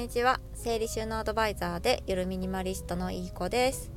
[0.00, 0.40] にちは。
[0.54, 3.90] 整理収納アドバイザーでゆるミニマリストのいい子です。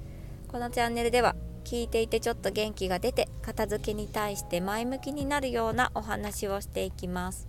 [0.49, 1.33] このチャンネルでは
[1.63, 7.47] 聞いていてちょっと元気が出て片付けに対して前向きになるようなお話をしていきます。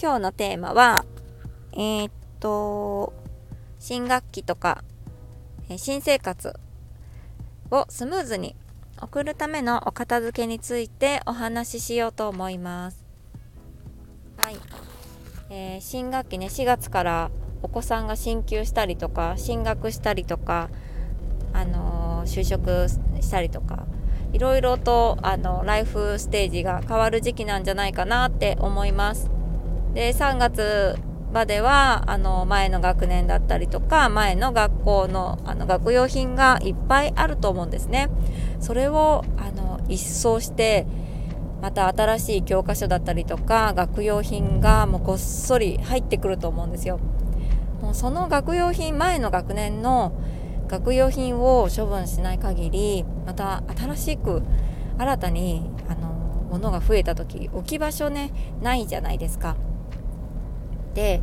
[0.00, 1.04] 今日のテーマは
[1.72, 3.12] えー、っと
[3.78, 4.82] 新学期とか
[5.76, 6.54] 新生活
[7.70, 8.56] をスムーズに
[9.00, 13.04] 送るためのお片付けについてお話ししようと思います。
[14.36, 14.56] はい。
[15.48, 17.30] えー、新学期ね4月から
[17.62, 20.68] お子さんが進級したりとか進学したりとか、
[21.52, 23.84] あの、就職したりとか
[24.32, 29.30] いろいろとあのライフステージが変わる時期なんじゃないかなって思います。
[29.94, 30.98] で3月
[31.32, 38.08] まではあの前の学年だったりとか前の学校のあの学用品がいっぱいあると思うんですね。
[38.58, 40.86] それをあの一掃して
[41.60, 47.00] また新しい教科書だったりとか学用品がもうごっそり入ってくると思うんですよ。
[47.82, 50.12] もうその学用品前の学年の
[50.68, 54.42] 学用品を処分しない限りまた新しく
[54.96, 56.08] 新たにあの
[56.50, 59.56] 物が増えた時置き場所ねないじゃないですか。
[60.94, 61.20] で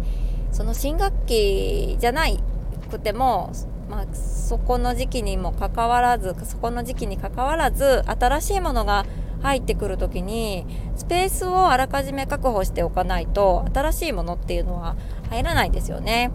[0.52, 2.40] その新学期じゃない
[2.90, 3.52] くても、
[3.90, 9.06] まあ、そこの時期にもかかわらずそこの時期にかかわらず新しいものが
[9.42, 10.66] 入ってくる時に
[10.96, 14.96] スペースをあらかじめ確保しておかないと新しいものっていうのは
[15.30, 16.32] 入らないですよね。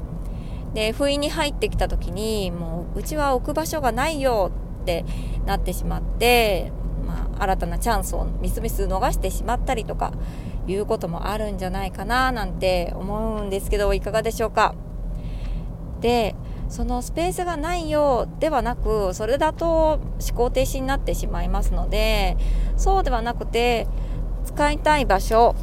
[0.74, 4.50] で不意に入ってきた時にもううちは置く場所がないよ
[4.82, 5.04] って
[5.46, 6.72] なってしまって、
[7.06, 10.12] まあ、新たなチャンスをみすみす逃してしまったりとか
[10.66, 14.74] いうこともあるんじゃないかななんて思うんですけどいかがでしょうか。
[16.00, 16.34] で
[16.68, 22.36] そのスペースがないよではなくそれだと思考停止になってしまいますので
[22.76, 23.86] そうではなくて
[24.44, 25.54] 使いたい場所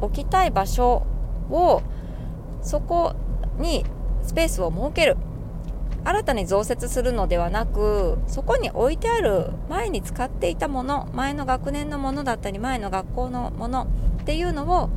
[0.00, 1.06] 置きたい場所
[1.50, 1.82] を
[2.62, 3.14] そこ
[3.58, 3.84] に
[4.26, 5.16] スペースを設ける
[6.04, 13.88] 新たに増設するのではなくそこに置いてある前に使っていたもの前の学年のものだったり前の学校のもの
[14.22, 14.90] っていうのを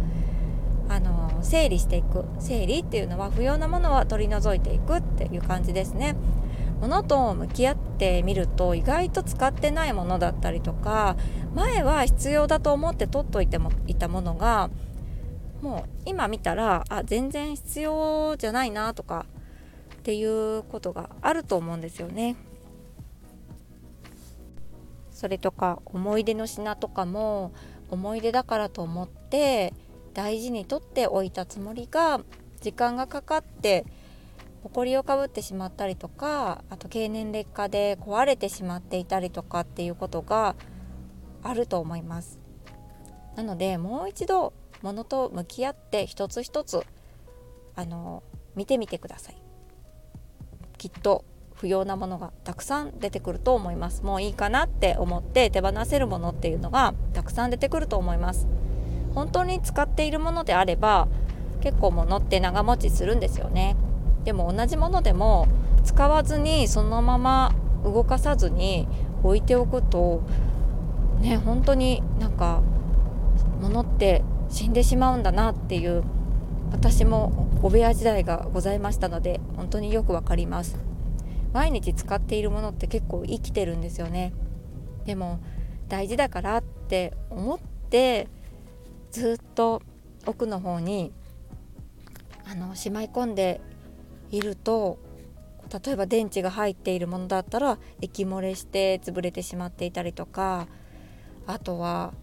[0.87, 6.15] あの整理していく整理っていうのは不要なものは取り除いていくっていう感じですね。
[6.81, 11.17] 物と向き合ってみると意外と使ってないものだったりとか
[11.53, 14.69] 前は必要だと思って取っといてもいたものが
[15.61, 19.25] もう今見たらあ全然必要じゃないなとか
[19.95, 22.35] っていうことがあると思うんですよね。
[25.11, 27.51] それとか思い出の品とかも
[27.89, 29.73] 思い出だからと思って
[30.13, 32.21] 大事にとっておいたつもりが
[32.61, 33.85] 時間がかかって
[34.63, 40.55] 埃をかぶってしまったりとかあと経年劣化で壊れてしまっていたりとかっていうことが
[41.43, 42.39] あると思います
[43.35, 46.85] なのでもう一度物と向き合って一つ一つ
[47.75, 48.23] あの
[48.55, 49.41] 見てみてください。
[50.77, 51.25] きっと
[51.55, 54.03] 不要なものがたくさん出てくると思います。
[54.03, 58.47] もういいかなって思って手放せるものっていうのがたくさん出てくると思います。
[59.13, 61.07] 本当に使っているものであれば
[61.61, 63.75] 結構物って長持ちするんですよね。
[64.23, 65.47] でも同じものでも
[65.83, 67.53] 使わずにそのまま
[67.83, 68.87] 動かさずに
[69.23, 70.21] 置いておくと
[71.19, 72.61] ね本当になんか
[73.61, 76.03] 物って死んでしまうんだなっていう
[76.71, 80.77] 私もお部屋時代がございましたので本当によくわかります。
[81.53, 84.33] 毎日使っているものって結構生きてるんですよね。
[85.05, 85.39] でも
[85.87, 87.59] 大事だからって思っ
[87.89, 88.27] て
[89.11, 89.81] ずっと
[90.27, 91.11] 奥の方に
[92.45, 93.61] あのしまい込んで
[94.29, 94.99] いると
[95.85, 100.67] 例えば電池が入っているものだったら液漏れして潰れてしまっていたりとか
[101.47, 102.13] あとは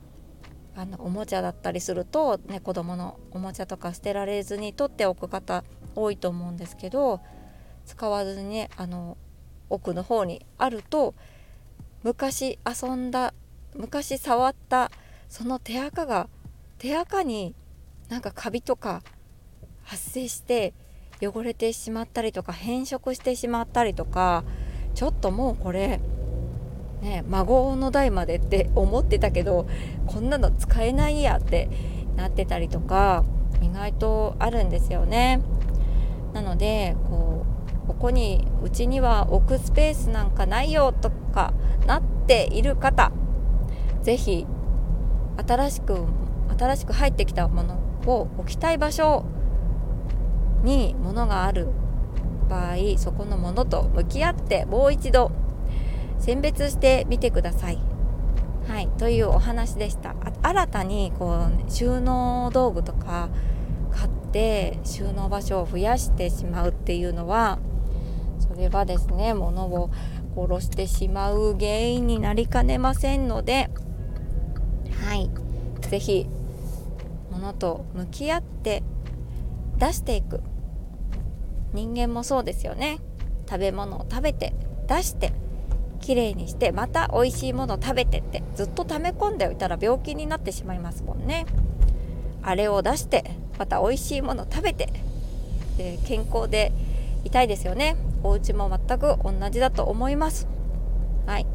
[0.76, 5.64] あのおもちゃだったりすると、ね、子供のおもちゃとか捨てられずに取っておく方
[5.94, 7.20] 多いと思うんですけど
[7.86, 9.16] 使わずにねあの
[9.70, 11.14] 奥の方にあると
[12.02, 13.32] 昔遊んだ
[13.74, 14.90] 昔触った
[15.28, 16.28] その手垢が
[16.78, 17.54] 手垢に
[18.10, 19.02] なんかカビとか
[19.82, 20.74] 発生して
[21.22, 24.44] 汚れてしまったりとか変色してしまったりとか
[24.94, 26.00] ちょっともうこれ
[27.02, 29.66] ね孫の代までって思ってたけど
[30.06, 31.68] こんなの使えないやって
[32.16, 33.24] なってたりとか
[33.62, 35.40] 意外とあるんですよね。
[36.32, 37.44] なのでこ
[37.84, 41.54] うここにうちには置くスペースなんかないよとか
[41.86, 43.12] なっている方
[44.02, 44.46] 是非
[45.46, 46.04] 新しく
[46.58, 49.24] 新しく入ってきたものを置きたい場所
[50.62, 51.68] に物がある
[52.48, 55.30] 場合そこのものと向き合ってもう一度
[56.18, 57.78] 選別してみてください。
[58.68, 60.14] はい、というお話でした。
[60.42, 63.28] 新たにこう収納道具とか
[63.92, 67.58] 買っで収納場所を増やしてしまうっていうのは
[68.38, 69.90] それはですね物を
[70.36, 73.70] 殺してしまう原因になりかねませんので
[75.00, 75.30] はい
[75.80, 76.26] 是非
[77.30, 78.82] 物と向き合って
[79.78, 80.42] 出していく。
[81.72, 82.98] 人間もそうですよね。
[83.48, 84.54] 食べ物を食べて
[84.86, 85.32] 出して
[86.06, 91.46] きれいにしてまた美味しいもの食べてってずっと溜め込んでおいたら病気になってしまいますもんね。
[92.42, 93.24] あれを出して
[93.58, 94.88] また美味しいもの食べて
[95.76, 96.70] で健康で
[97.24, 97.96] いたいですよね。
[98.22, 100.46] お家も全く同じだと思います。
[101.26, 101.46] はい。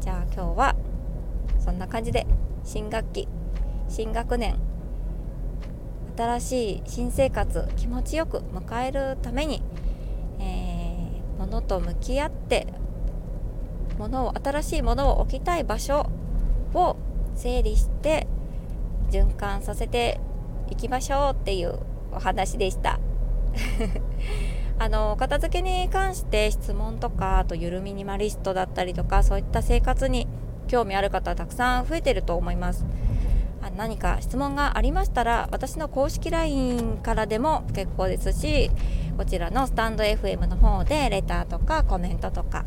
[0.00, 0.76] じゃあ今日は
[1.58, 2.24] そんな感じで
[2.62, 3.28] 新学期
[3.88, 4.54] 新学年
[6.16, 9.60] 新しい新生活気持ちよく迎えるために、
[10.38, 12.68] えー、物と向き合って
[13.98, 16.10] 物を新しいものを置きたい場所
[16.74, 16.96] を
[17.34, 18.26] 整理して
[19.10, 20.20] 循環させて
[20.70, 21.78] いきましょうっていう
[22.12, 22.98] お話でした。
[24.78, 30.28] あの片付けに関して質問とかあとゆるミニマリストだったりとかそういった生活に
[30.68, 32.84] 興味ある方たくさん増えてると思います。
[33.62, 38.70] あ何か質問がありましたら私の公式 LINE からでも結構ですし
[39.16, 42.66] こちらのスタンド FM の方でレターとかコメントとか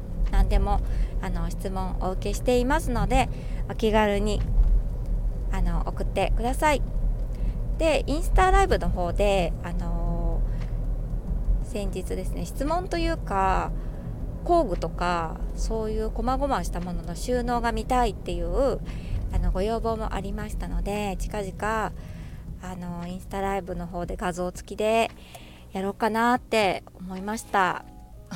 [0.50, 0.82] 何でも
[1.22, 3.30] あの質問お受けしていますので
[3.70, 4.42] お気軽に
[5.52, 6.82] あの送ってください。
[7.78, 13.72] でインスタライブの方であのー、先日ですね質問というか
[14.44, 18.80] 工具とかそういう細々したものの収納が見たいっていう
[19.32, 21.94] あのご要望もありましたので近々
[22.62, 25.12] あのインスタライブの方で画像付きで
[25.72, 27.86] やろうかなって思いました。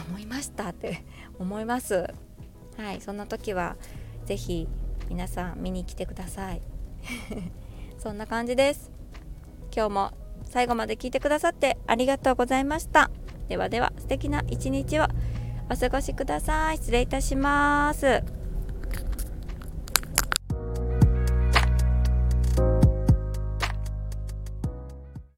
[0.09, 1.03] 思いましたって
[1.43, 2.07] 思います。
[2.77, 3.75] はいそんな時は
[4.25, 4.67] 是非
[5.09, 6.61] 皆さん見に来てください。
[7.99, 8.91] そんな感じです。
[9.75, 10.11] 今日も
[10.43, 13.11] 最後まで聞いてくださってありがとうございました。
[13.47, 15.07] ではでは素敵な一日を
[15.69, 16.77] お過ごしください。
[16.77, 18.23] 失礼いたします。